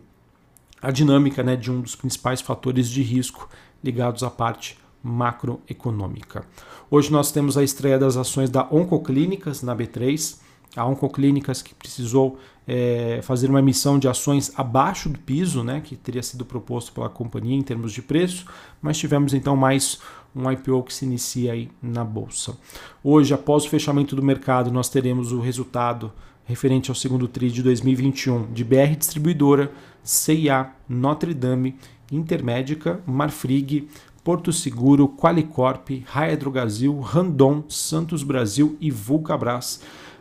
a 0.82 0.90
dinâmica 0.90 1.42
né, 1.42 1.56
de 1.56 1.70
um 1.70 1.80
dos 1.80 1.96
principais 1.96 2.42
fatores 2.42 2.90
de 2.90 3.00
risco 3.00 3.48
ligados 3.82 4.22
à 4.22 4.28
parte 4.28 4.78
macroeconômica. 5.02 6.44
Hoje 6.90 7.10
nós 7.10 7.32
temos 7.32 7.56
a 7.56 7.62
estreia 7.62 7.98
das 7.98 8.18
ações 8.18 8.50
da 8.50 8.68
Oncoclínicas 8.70 9.62
na 9.62 9.74
B3. 9.74 10.38
A 10.76 10.84
Oncoclínicas 10.84 11.62
que 11.62 11.74
precisou 11.74 12.38
é, 12.68 13.20
fazer 13.22 13.48
uma 13.48 13.60
emissão 13.60 13.98
de 13.98 14.08
ações 14.08 14.52
abaixo 14.56 15.08
do 15.08 15.18
piso, 15.18 15.64
né, 15.64 15.80
que 15.80 15.96
teria 15.96 16.22
sido 16.22 16.44
proposto 16.44 16.92
pela 16.92 17.08
companhia 17.08 17.56
em 17.56 17.62
termos 17.62 17.92
de 17.94 18.02
preço, 18.02 18.44
mas 18.82 18.98
tivemos 18.98 19.32
então 19.32 19.56
mais 19.56 20.00
um 20.34 20.50
IPO 20.50 20.82
que 20.84 20.94
se 20.94 21.04
inicia 21.04 21.52
aí 21.52 21.70
na 21.82 22.04
bolsa. 22.04 22.56
Hoje, 23.02 23.34
após 23.34 23.64
o 23.64 23.68
fechamento 23.68 24.14
do 24.14 24.22
mercado, 24.22 24.70
nós 24.70 24.88
teremos 24.88 25.32
o 25.32 25.40
resultado 25.40 26.12
referente 26.44 26.90
ao 26.90 26.94
segundo 26.94 27.28
TRI 27.28 27.50
de 27.50 27.62
2021 27.62 28.52
de 28.52 28.64
BR 28.64 28.96
Distribuidora, 28.98 29.70
CIA, 30.02 30.72
Notre 30.88 31.32
Dame, 31.32 31.76
Intermédica, 32.10 33.00
Marfrig, 33.06 33.88
Porto 34.24 34.52
Seguro, 34.52 35.08
Qualicorp, 35.08 36.04
Raia 36.06 36.36
Drogasil, 36.36 36.98
Randon, 36.98 37.64
Santos 37.68 38.22
Brasil 38.22 38.76
e 38.80 38.90
Vulcabras. 38.90 39.80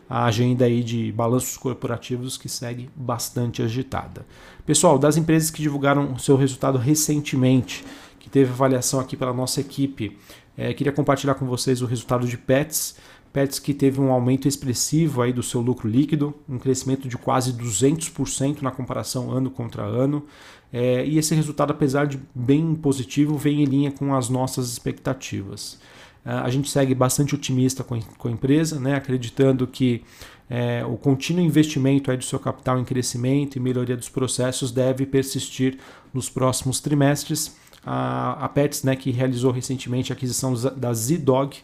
A 0.10 0.26
agenda 0.26 0.66
aí 0.66 0.84
de 0.84 1.12
balanços 1.12 1.56
corporativos 1.58 2.36
que 2.38 2.50
segue 2.50 2.90
bastante 2.96 3.62
agitada. 3.62 4.26
Pessoal, 4.66 4.98
das 4.98 5.18
empresas 5.18 5.52
que 5.52 5.62
divulgaram 5.62 6.18
seu 6.18 6.36
resultado 6.36 6.78
recentemente, 6.80 7.86
que 8.30 8.34
teve 8.34 8.52
avaliação 8.52 9.00
aqui 9.00 9.18
pela 9.18 9.34
nossa 9.34 9.60
equipe. 9.60 10.18
É, 10.56 10.74
queria 10.74 10.94
compartilhar 10.94 11.34
com 11.34 11.48
vocês 11.48 11.82
o 11.82 11.86
resultado 11.86 12.28
de 12.28 12.38
Pets. 12.38 12.96
Pets 13.34 13.60
que 13.60 13.74
teve 13.74 14.00
um 14.00 14.12
aumento 14.12 14.48
expressivo 14.48 15.22
aí 15.22 15.34
do 15.34 15.44
seu 15.44 15.62
lucro 15.62 15.88
líquido, 15.88 16.34
um 16.48 16.58
crescimento 16.58 17.08
de 17.08 17.18
quase 17.18 17.54
200% 17.54 18.62
na 18.62 18.72
comparação 18.72 19.32
ano 19.32 19.50
contra 19.50 19.84
ano. 19.84 20.26
É, 20.72 21.06
e 21.06 21.18
esse 21.18 21.34
resultado, 21.34 21.72
apesar 21.72 22.06
de 22.06 22.20
bem 22.34 22.76
positivo, 22.76 23.38
vem 23.38 23.64
em 23.64 23.66
linha 23.66 23.92
com 23.92 24.14
as 24.14 24.30
nossas 24.30 24.72
expectativas. 24.72 25.80
Uh, 26.26 26.44
a 26.44 26.50
gente 26.50 26.70
segue 26.70 26.94
bastante 26.94 27.34
otimista 27.34 27.84
com, 27.84 28.00
com 28.02 28.28
a 28.28 28.32
empresa, 28.32 28.80
né, 28.80 28.94
acreditando 28.94 29.66
que 29.66 30.04
é, 30.50 30.84
o 30.84 30.98
contínuo 30.98 31.44
investimento 31.44 32.10
aí 32.10 32.18
do 32.18 32.24
seu 32.24 32.40
capital 32.40 32.80
em 32.80 32.84
crescimento 32.84 33.56
e 33.56 33.60
melhoria 33.60 33.96
dos 33.96 34.10
processos 34.10 34.72
deve 34.72 35.06
persistir 35.06 35.78
nos 36.12 36.28
próximos 36.28 36.80
trimestres. 36.80 37.56
A, 37.86 38.46
a 38.46 38.50
Pets, 38.50 38.84
né, 38.84 38.96
que 38.96 39.12
realizou 39.12 39.52
recentemente 39.52 40.12
a 40.12 40.16
aquisição 40.16 40.54
da 40.76 40.94
Z-Dog, 40.94 41.58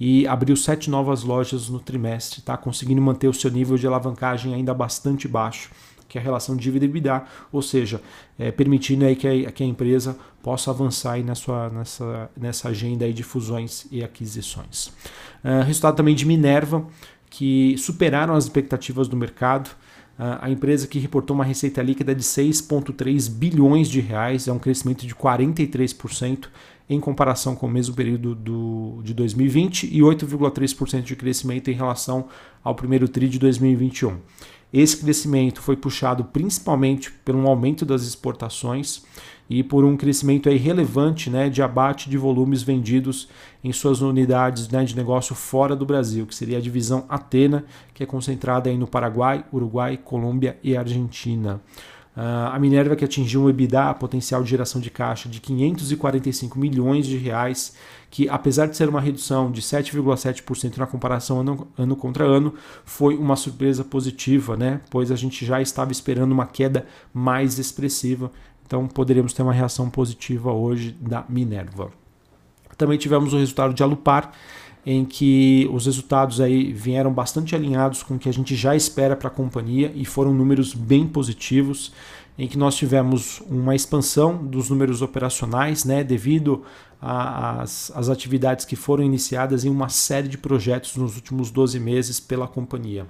e 0.00 0.26
abriu 0.26 0.56
sete 0.56 0.90
novas 0.90 1.22
lojas 1.22 1.68
no 1.68 1.78
trimestre, 1.78 2.40
está 2.40 2.56
conseguindo 2.56 3.00
manter 3.00 3.28
o 3.28 3.32
seu 3.32 3.50
nível 3.50 3.76
de 3.76 3.86
alavancagem 3.86 4.52
ainda 4.52 4.74
bastante 4.74 5.28
baixo, 5.28 5.70
que 6.08 6.18
é 6.18 6.20
a 6.20 6.24
relação 6.24 6.56
dívida 6.56 6.84
EBITDA, 6.84 7.24
ou 7.50 7.62
seja, 7.62 8.02
é, 8.38 8.50
permitindo 8.50 9.04
aí 9.04 9.16
que 9.16 9.46
a, 9.46 9.52
que 9.52 9.62
a 9.62 9.66
empresa 9.66 10.18
possa 10.42 10.70
avançar 10.70 11.12
aí 11.12 11.22
na 11.22 11.34
sua, 11.34 11.70
nessa, 11.70 12.30
nessa 12.36 12.68
agenda 12.68 13.04
aí 13.04 13.12
de 13.12 13.22
fusões 13.22 13.86
e 13.90 14.02
aquisições. 14.02 14.88
Uh, 15.44 15.62
resultado 15.64 15.96
também 15.96 16.14
de 16.14 16.26
Minerva, 16.26 16.84
que 17.30 17.76
superaram 17.78 18.34
as 18.34 18.44
expectativas 18.44 19.08
do 19.08 19.16
mercado. 19.16 19.70
A 20.40 20.48
empresa 20.48 20.86
que 20.86 21.00
reportou 21.00 21.34
uma 21.34 21.44
receita 21.44 21.82
líquida 21.82 22.14
de 22.14 22.22
6,3 22.22 23.28
bilhões 23.28 23.88
de 23.88 24.00
reais, 24.00 24.46
é 24.46 24.52
um 24.52 24.58
crescimento 24.58 25.04
de 25.04 25.16
43%, 25.16 26.46
em 26.88 27.00
comparação 27.00 27.56
com 27.56 27.66
o 27.66 27.68
mesmo 27.68 27.96
período 27.96 28.32
do, 28.32 29.00
de 29.02 29.14
2020 29.14 29.84
e 29.84 29.98
8,3% 29.98 31.02
de 31.02 31.16
crescimento 31.16 31.70
em 31.70 31.74
relação 31.74 32.28
ao 32.62 32.72
primeiro 32.72 33.08
TRI 33.08 33.28
de 33.28 33.38
2021. 33.40 34.16
Esse 34.72 34.96
crescimento 34.96 35.60
foi 35.60 35.76
puxado 35.76 36.24
principalmente 36.24 37.12
por 37.12 37.36
um 37.36 37.46
aumento 37.46 37.84
das 37.84 38.02
exportações 38.04 39.02
e 39.50 39.62
por 39.62 39.84
um 39.84 39.98
crescimento 39.98 40.48
aí 40.48 40.56
relevante 40.56 41.28
né, 41.28 41.50
de 41.50 41.60
abate 41.60 42.08
de 42.08 42.16
volumes 42.16 42.62
vendidos 42.62 43.28
em 43.62 43.70
suas 43.70 44.00
unidades 44.00 44.68
né, 44.70 44.82
de 44.82 44.96
negócio 44.96 45.34
fora 45.34 45.76
do 45.76 45.84
Brasil, 45.84 46.26
que 46.26 46.34
seria 46.34 46.56
a 46.56 46.60
divisão 46.60 47.04
Atena, 47.06 47.66
que 47.92 48.02
é 48.02 48.06
concentrada 48.06 48.70
aí 48.70 48.78
no 48.78 48.86
Paraguai, 48.86 49.44
Uruguai, 49.52 49.98
Colômbia 49.98 50.58
e 50.62 50.74
Argentina. 50.74 51.60
Uh, 52.14 52.52
a 52.52 52.58
Minerva 52.58 52.94
que 52.94 53.04
atingiu 53.04 53.42
um 53.42 53.48
EBITDA, 53.48 53.94
potencial 53.94 54.42
de 54.42 54.50
geração 54.50 54.80
de 54.80 54.90
caixa, 54.90 55.30
de 55.30 55.40
545 55.40 56.58
milhões 56.58 57.06
de 57.06 57.16
reais, 57.16 57.74
que 58.10 58.28
apesar 58.28 58.66
de 58.66 58.76
ser 58.76 58.86
uma 58.86 59.00
redução 59.00 59.50
de 59.50 59.62
7,7% 59.62 60.76
na 60.76 60.86
comparação 60.86 61.40
ano, 61.40 61.68
ano 61.78 61.96
contra 61.96 62.24
ano, 62.24 62.52
foi 62.84 63.16
uma 63.16 63.34
surpresa 63.34 63.82
positiva, 63.82 64.58
né? 64.58 64.82
pois 64.90 65.10
a 65.10 65.16
gente 65.16 65.46
já 65.46 65.62
estava 65.62 65.90
esperando 65.90 66.32
uma 66.32 66.44
queda 66.44 66.86
mais 67.14 67.58
expressiva, 67.58 68.30
então 68.66 68.86
poderíamos 68.86 69.32
ter 69.32 69.42
uma 69.42 69.52
reação 69.52 69.88
positiva 69.88 70.52
hoje 70.52 70.94
da 71.00 71.24
Minerva. 71.30 71.90
Também 72.76 72.98
tivemos 72.98 73.32
o 73.32 73.38
resultado 73.38 73.72
de 73.72 73.82
Alupar, 73.82 74.32
em 74.84 75.04
que 75.04 75.68
os 75.72 75.86
resultados 75.86 76.40
aí 76.40 76.72
vieram 76.72 77.12
bastante 77.12 77.54
alinhados 77.54 78.02
com 78.02 78.14
o 78.14 78.18
que 78.18 78.28
a 78.28 78.32
gente 78.32 78.56
já 78.56 78.74
espera 78.74 79.14
para 79.14 79.28
a 79.28 79.30
companhia 79.30 79.92
e 79.94 80.04
foram 80.04 80.34
números 80.34 80.74
bem 80.74 81.06
positivos, 81.06 81.92
em 82.36 82.48
que 82.48 82.58
nós 82.58 82.74
tivemos 82.74 83.40
uma 83.48 83.74
expansão 83.74 84.36
dos 84.36 84.70
números 84.70 85.02
operacionais, 85.02 85.84
né, 85.84 86.02
devido 86.02 86.62
às 87.00 88.08
atividades 88.08 88.64
que 88.64 88.74
foram 88.74 89.04
iniciadas 89.04 89.64
em 89.64 89.68
uma 89.68 89.88
série 89.88 90.28
de 90.28 90.38
projetos 90.38 90.96
nos 90.96 91.14
últimos 91.16 91.50
12 91.50 91.78
meses 91.78 92.18
pela 92.18 92.48
companhia. 92.48 93.06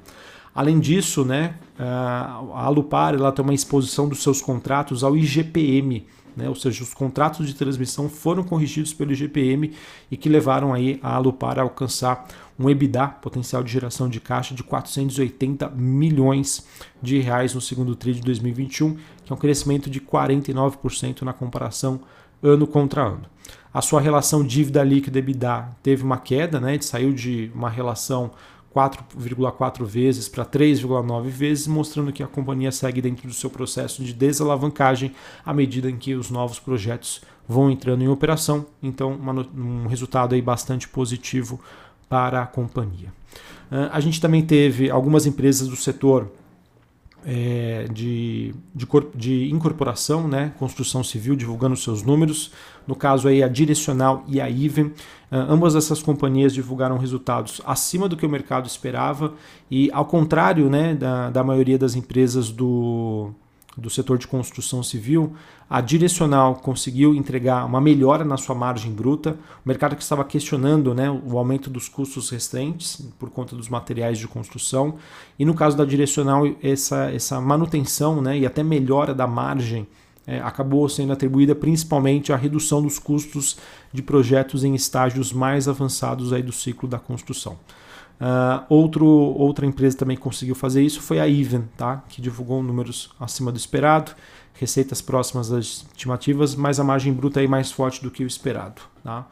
Além 0.55 0.79
disso, 0.79 1.25
né, 1.25 1.55
a 1.79 2.65
Alupar 2.65 3.15
ela 3.15 3.33
tem 3.33 3.43
uma 3.43 3.55
exposição 3.55 4.07
dos 4.09 4.23
seus 4.23 4.43
contratos 4.43 5.03
ao 5.03 5.17
IGPM, 5.17 6.05
né? 6.37 6.49
ou 6.49 6.55
seja, 6.55 6.83
os 6.83 6.95
contratos 6.95 7.47
de 7.47 7.55
transmissão 7.55 8.09
foram 8.09 8.43
corrigidos 8.43 8.93
pelo 8.93 9.13
IGPM 9.13 9.73
e 10.11 10.17
que 10.17 10.29
levaram 10.29 10.73
aí 10.73 10.99
a 11.03 11.15
Alupar 11.15 11.59
a 11.59 11.63
alcançar 11.63 12.27
um 12.59 12.69
EBITDA, 12.69 13.09
potencial 13.09 13.63
de 13.63 13.73
geração 13.73 14.09
de 14.09 14.21
caixa, 14.21 14.55
de 14.55 14.63
480 14.63 15.71
milhões 15.71 16.67
de 17.03 17.19
reais 17.19 17.55
no 17.55 17.61
segundo 17.61 17.97
TRI 17.97 18.15
de 18.15 18.21
2021, 18.23 18.95
que 19.25 19.33
é 19.33 19.35
um 19.35 19.39
crescimento 19.39 19.91
de 19.91 20.01
49% 20.01 21.23
na 21.23 21.33
comparação 21.33 22.01
ano 22.43 22.67
contra 22.67 23.03
ano. 23.03 23.27
A 23.73 23.81
sua 23.81 24.01
relação 24.01 24.45
dívida 24.45 24.85
líquida 24.85 25.19
EBITDA 25.19 25.69
teve 25.83 26.03
uma 26.03 26.19
queda, 26.19 26.61
né? 26.61 26.79
saiu 26.81 27.13
de 27.13 27.51
uma 27.55 27.71
relação 27.71 28.31
4,4 28.75 29.85
vezes 29.85 30.29
para 30.29 30.45
3,9 30.45 31.29
vezes, 31.29 31.67
mostrando 31.67 32.13
que 32.13 32.23
a 32.23 32.27
companhia 32.27 32.73
segue 32.73 33.01
dentro 33.03 33.29
do 33.29 33.35
seu 33.35 33.51
processo 33.51 34.03
de 34.03 34.13
desalavancagem 34.13 35.13
à 35.45 35.53
medida 35.53 35.91
em 35.91 35.97
que 35.97 36.15
os 36.15 36.31
novos 36.31 36.59
projetos 36.59 37.23
vão 37.47 37.71
entrando 37.71 38.03
em 38.03 38.09
operação. 38.09 38.67
Então, 38.83 39.13
uma, 39.13 39.47
um 39.55 39.87
resultado 39.87 40.35
aí 40.35 40.43
bastante 40.43 40.89
positivo 40.89 41.61
para 42.09 42.43
a 42.43 42.47
companhia. 42.47 43.13
A 43.91 44.01
gente 44.01 44.21
também 44.21 44.43
teve 44.43 44.91
algumas 44.91 45.25
empresas 45.25 45.67
do 45.67 45.77
setor 45.77 46.31
é, 47.25 47.87
de, 47.93 48.55
de, 48.75 48.87
de, 49.15 49.51
incorporação, 49.51 50.27
né, 50.27 50.53
construção 50.59 51.05
civil, 51.05 51.37
divulgando 51.37 51.77
seus 51.77 52.03
números. 52.03 52.53
No 52.87 52.97
caso 52.97 53.29
aí 53.29 53.43
a 53.43 53.49
Direcional 53.49 54.25
e 54.27 54.41
a 54.41 54.49
Iven, 54.51 54.87
uh, 54.87 54.95
ambas 55.31 55.77
essas 55.77 56.03
companhias 56.03 56.53
divulgaram 56.53 56.99
resultados 56.99 57.61
acima 57.65 58.09
do 58.09 58.17
que 58.17 58.27
o 58.27 58.29
mercado 58.29 58.67
esperava 58.67 59.35
e 59.71 59.89
ao 59.93 60.05
contrário 60.05 60.69
né, 60.69 60.95
da, 60.95 61.31
da 61.31 61.45
maioria 61.45 61.79
das 61.79 61.95
empresas 61.95 62.51
do, 62.51 63.33
do 63.77 63.89
setor 63.89 64.19
de 64.19 64.27
construção 64.27 64.83
civil, 64.83 65.35
a 65.69 65.81
Direcional 65.81 66.57
conseguiu 66.57 67.15
entregar 67.15 67.65
uma 67.65 67.81
melhora 67.81 68.25
na 68.25 68.37
sua 68.37 68.55
margem 68.55 68.93
bruta. 68.93 69.37
O 69.65 69.69
mercado 69.69 69.97
que 69.97 70.03
estava 70.03 70.25
questionando 70.25 70.95
né, 70.95 71.11
o 71.11 71.39
aumento 71.39 71.71
dos 71.71 71.89
custos 71.89 72.29
restantes 72.29 73.01
por 73.19 73.31
conta 73.31 73.57
dos 73.57 73.69
materiais 73.69 74.19
de 74.19 74.29
construção. 74.29 74.97
E 75.39 75.45
no 75.45 75.55
caso 75.55 75.77
da 75.77 75.85
Direcional, 75.85 76.45
essa, 76.63 77.11
essa 77.11 77.41
manutenção 77.41 78.21
né, 78.21 78.39
e 78.39 78.45
até 78.45 78.63
melhora 78.63 79.15
da 79.15 79.27
margem 79.27 79.87
é, 80.27 80.41
acabou 80.41 80.89
sendo 80.89 81.13
atribuída 81.13 81.55
principalmente 81.55 82.33
à 82.33 82.37
redução 82.37 82.83
dos 82.83 82.99
custos 82.99 83.57
de 83.93 84.03
projetos 84.03 84.63
em 84.63 84.75
estágios 84.75 85.33
mais 85.33 85.67
avançados 85.69 86.33
aí 86.33 86.43
do 86.43 86.53
ciclo 86.53 86.89
da 86.89 86.99
construção. 86.99 87.57
Uh, 88.21 88.65
outro, 88.69 89.07
outra 89.07 89.67
empresa 89.67 89.97
também 89.97 90.17
conseguiu 90.17 90.55
fazer 90.55 90.83
isso 90.83 91.01
foi 91.01 91.19
a 91.19 91.29
Even, 91.29 91.63
tá? 91.77 92.05
que 92.09 92.23
divulgou 92.23 92.63
números 92.63 93.11
acima 93.19 93.51
do 93.51 93.59
esperado, 93.59 94.13
receitas 94.55 95.03
próximas 95.03 95.49
das 95.49 95.65
estimativas, 95.65 96.55
mas 96.55 96.79
a 96.79 96.85
margem 96.85 97.13
bruta 97.13 97.41
aí 97.41 97.49
mais 97.49 97.73
forte 97.73 98.01
do 98.01 98.11
que 98.11 98.23
o 98.23 98.27
esperado. 98.27 98.81
Tá? 99.03 99.27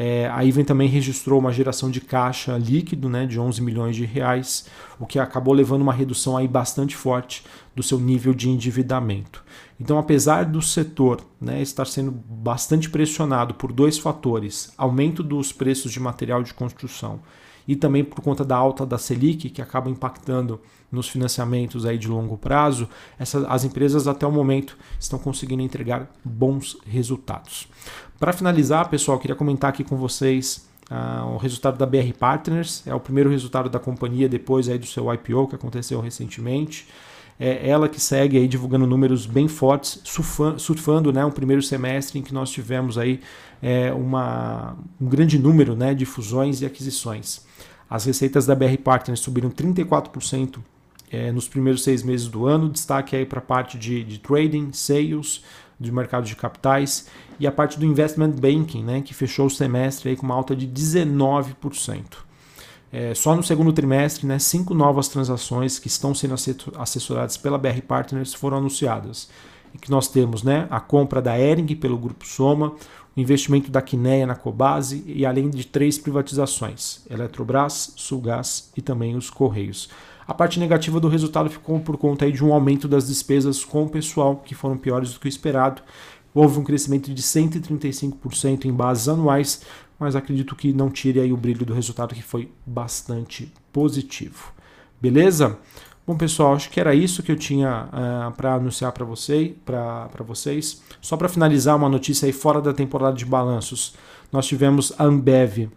É, 0.00 0.30
a 0.32 0.44
Even 0.44 0.64
também 0.64 0.88
registrou 0.88 1.40
uma 1.40 1.52
geração 1.52 1.90
de 1.90 2.00
caixa 2.00 2.56
líquido 2.56 3.08
né, 3.08 3.26
de 3.26 3.40
11 3.40 3.60
milhões 3.60 3.96
de 3.96 4.04
reais, 4.04 4.66
o 4.96 5.04
que 5.04 5.18
acabou 5.18 5.52
levando 5.52 5.82
uma 5.82 5.92
redução 5.92 6.36
aí 6.36 6.46
bastante 6.46 6.94
forte 6.94 7.44
do 7.74 7.82
seu 7.82 7.98
nível 7.98 8.32
de 8.32 8.48
endividamento. 8.48 9.42
Então, 9.80 9.98
apesar 9.98 10.44
do 10.44 10.62
setor 10.62 11.20
né, 11.40 11.60
estar 11.60 11.86
sendo 11.86 12.12
bastante 12.12 12.88
pressionado 12.88 13.54
por 13.54 13.72
dois 13.72 13.98
fatores: 13.98 14.72
aumento 14.78 15.20
dos 15.20 15.52
preços 15.52 15.90
de 15.90 15.98
material 15.98 16.44
de 16.44 16.54
construção 16.54 17.18
e 17.68 17.76
também 17.76 18.02
por 18.02 18.22
conta 18.22 18.42
da 18.42 18.56
alta 18.56 18.86
da 18.86 18.96
Selic, 18.96 19.50
que 19.50 19.60
acaba 19.60 19.90
impactando 19.90 20.58
nos 20.90 21.06
financiamentos 21.06 21.84
aí 21.84 21.98
de 21.98 22.08
longo 22.08 22.38
prazo, 22.38 22.88
essa, 23.18 23.46
as 23.46 23.62
empresas 23.62 24.08
até 24.08 24.26
o 24.26 24.32
momento 24.32 24.78
estão 24.98 25.18
conseguindo 25.18 25.62
entregar 25.62 26.10
bons 26.24 26.78
resultados. 26.86 27.68
Para 28.18 28.32
finalizar, 28.32 28.88
pessoal, 28.88 29.18
queria 29.18 29.36
comentar 29.36 29.68
aqui 29.68 29.84
com 29.84 29.96
vocês 29.96 30.66
uh, 30.90 31.26
o 31.34 31.36
resultado 31.36 31.76
da 31.76 31.84
BR 31.84 32.10
Partners, 32.18 32.82
é 32.86 32.94
o 32.94 33.00
primeiro 33.00 33.28
resultado 33.28 33.68
da 33.68 33.78
companhia 33.78 34.30
depois 34.30 34.66
aí 34.70 34.78
do 34.78 34.86
seu 34.86 35.12
IPO 35.12 35.48
que 35.48 35.54
aconteceu 35.54 36.00
recentemente 36.00 36.88
é 37.40 37.68
ela 37.68 37.88
que 37.88 38.00
segue 38.00 38.36
aí 38.36 38.48
divulgando 38.48 38.86
números 38.86 39.24
bem 39.24 39.46
fortes, 39.46 40.00
surfando, 40.02 40.58
surfando 40.58 41.12
né, 41.12 41.24
um 41.24 41.30
primeiro 41.30 41.62
semestre 41.62 42.18
em 42.18 42.22
que 42.22 42.34
nós 42.34 42.50
tivemos 42.50 42.98
aí 42.98 43.20
é, 43.62 43.92
uma, 43.92 44.76
um 45.00 45.06
grande 45.06 45.38
número 45.38 45.76
né, 45.76 45.94
de 45.94 46.04
fusões 46.04 46.60
e 46.60 46.66
aquisições. 46.66 47.46
As 47.88 48.04
receitas 48.04 48.46
da 48.46 48.54
BR 48.54 48.76
Partners 48.82 49.20
subiram 49.20 49.50
34% 49.50 50.58
é, 51.10 51.32
nos 51.32 51.48
primeiros 51.48 51.82
seis 51.82 52.02
meses 52.02 52.28
do 52.28 52.46
ano, 52.46 52.68
destaque 52.68 53.16
aí 53.16 53.24
para 53.24 53.38
a 53.38 53.42
parte 53.42 53.78
de, 53.78 54.04
de 54.04 54.18
trading, 54.18 54.72
sales, 54.72 55.42
de 55.80 55.92
mercado 55.92 56.26
de 56.26 56.34
capitais 56.34 57.08
e 57.38 57.46
a 57.46 57.52
parte 57.52 57.78
do 57.78 57.86
investment 57.86 58.32
banking, 58.32 58.82
né, 58.82 59.00
que 59.00 59.14
fechou 59.14 59.46
o 59.46 59.50
semestre 59.50 60.10
aí 60.10 60.16
com 60.16 60.26
uma 60.26 60.34
alta 60.34 60.54
de 60.54 60.66
19%. 60.66 62.28
É, 62.90 63.14
só 63.14 63.36
no 63.36 63.42
segundo 63.42 63.72
trimestre, 63.72 64.26
né, 64.26 64.38
cinco 64.38 64.74
novas 64.74 65.08
transações 65.08 65.78
que 65.78 65.88
estão 65.88 66.14
sendo 66.14 66.34
assessoradas 66.78 67.36
pela 67.36 67.58
BR 67.58 67.80
Partners 67.86 68.34
foram 68.34 68.58
anunciadas. 68.58 69.28
E 69.74 69.78
que 69.78 69.90
nós 69.90 70.08
temos 70.08 70.42
né, 70.42 70.66
a 70.70 70.80
compra 70.80 71.20
da 71.20 71.38
Ering 71.38 71.66
pelo 71.76 71.98
Grupo 71.98 72.26
Soma, 72.26 72.74
investimento 73.20 73.70
da 73.70 73.82
Quineia 73.82 74.26
na 74.26 74.34
Cobase 74.34 75.02
e 75.06 75.24
além 75.26 75.50
de 75.50 75.66
três 75.66 75.98
privatizações, 75.98 77.00
Eletrobras, 77.10 77.92
Sulgás 77.96 78.70
e 78.76 78.82
também 78.82 79.16
os 79.16 79.30
Correios. 79.30 79.88
A 80.26 80.34
parte 80.34 80.60
negativa 80.60 81.00
do 81.00 81.08
resultado 81.08 81.48
ficou 81.48 81.80
por 81.80 81.96
conta 81.96 82.30
de 82.30 82.44
um 82.44 82.52
aumento 82.52 82.86
das 82.86 83.08
despesas 83.08 83.64
com 83.64 83.84
o 83.84 83.88
pessoal, 83.88 84.36
que 84.36 84.54
foram 84.54 84.76
piores 84.76 85.12
do 85.12 85.20
que 85.20 85.26
o 85.26 85.28
esperado. 85.28 85.80
Houve 86.34 86.60
um 86.60 86.64
crescimento 86.64 87.12
de 87.12 87.22
135% 87.22 88.66
em 88.66 88.72
bases 88.72 89.08
anuais, 89.08 89.62
mas 89.98 90.14
acredito 90.14 90.54
que 90.54 90.72
não 90.72 90.90
tire 90.90 91.18
aí 91.18 91.32
o 91.32 91.36
brilho 91.36 91.64
do 91.64 91.72
resultado, 91.72 92.14
que 92.14 92.22
foi 92.22 92.52
bastante 92.66 93.50
positivo. 93.72 94.52
Beleza? 95.00 95.58
Bom, 96.08 96.16
pessoal, 96.16 96.54
acho 96.54 96.70
que 96.70 96.80
era 96.80 96.94
isso 96.94 97.22
que 97.22 97.30
eu 97.30 97.36
tinha 97.36 97.86
uh, 97.92 98.28
eh, 98.28 98.32
para 98.34 98.54
anunciar 98.54 98.92
para 98.92 99.04
você, 99.04 99.54
vocês. 100.26 100.82
Só 101.02 101.18
para 101.18 101.28
finalizar, 101.28 101.76
uma 101.76 101.86
notícia 101.86 102.24
aí 102.24 102.32
fora 102.32 102.62
da 102.62 102.72
temporada 102.72 103.14
de 103.14 103.26
balanços. 103.26 103.92
Nós 104.32 104.46
tivemos 104.46 104.90
a 104.98 105.04
Ambev 105.04 105.68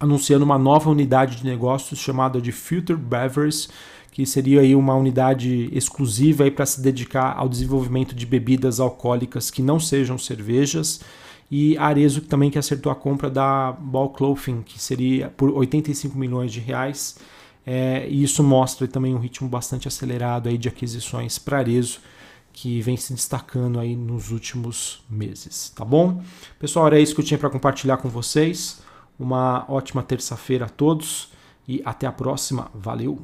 anunciando 0.00 0.44
uma 0.44 0.58
nova 0.58 0.90
unidade 0.90 1.36
de 1.36 1.44
negócios 1.44 2.00
chamada 2.00 2.40
de 2.40 2.50
Filter 2.50 2.96
Beverage, 2.96 3.68
que 4.10 4.26
seria 4.26 4.60
aí 4.60 4.74
uma 4.74 4.96
unidade 4.96 5.70
exclusiva 5.72 6.50
para 6.50 6.66
se 6.66 6.80
dedicar 6.80 7.38
ao 7.38 7.48
desenvolvimento 7.48 8.12
de 8.12 8.26
bebidas 8.26 8.80
alcoólicas 8.80 9.52
que 9.52 9.62
não 9.62 9.78
sejam 9.78 10.18
cervejas. 10.18 11.00
E 11.48 11.78
a 11.78 11.86
Arezo 11.86 12.22
também 12.22 12.50
que 12.50 12.58
acertou 12.58 12.90
a 12.90 12.96
compra 12.96 13.30
da 13.30 13.70
Ball 13.70 14.10
Clothing, 14.10 14.62
que 14.62 14.82
seria 14.82 15.28
por 15.28 15.48
85 15.48 16.18
milhões 16.18 16.52
de 16.52 16.58
reais 16.58 17.14
é, 17.66 18.06
e 18.08 18.22
isso 18.22 18.42
mostra 18.42 18.86
também 18.86 19.14
um 19.14 19.18
ritmo 19.18 19.48
bastante 19.48 19.88
acelerado 19.88 20.48
aí 20.48 20.58
de 20.58 20.68
aquisições 20.68 21.38
para 21.38 21.58
Arezo, 21.58 22.00
que 22.52 22.80
vem 22.80 22.96
se 22.96 23.12
destacando 23.12 23.80
aí 23.80 23.96
nos 23.96 24.30
últimos 24.30 25.02
meses, 25.10 25.70
tá 25.70 25.84
bom? 25.84 26.22
Pessoal, 26.58 26.86
era 26.86 27.00
isso 27.00 27.14
que 27.14 27.20
eu 27.20 27.24
tinha 27.24 27.38
para 27.38 27.50
compartilhar 27.50 27.96
com 27.96 28.08
vocês. 28.08 28.80
Uma 29.18 29.64
ótima 29.68 30.02
terça-feira 30.02 30.66
a 30.66 30.68
todos 30.68 31.30
e 31.66 31.82
até 31.84 32.06
a 32.06 32.12
próxima. 32.12 32.70
Valeu! 32.74 33.20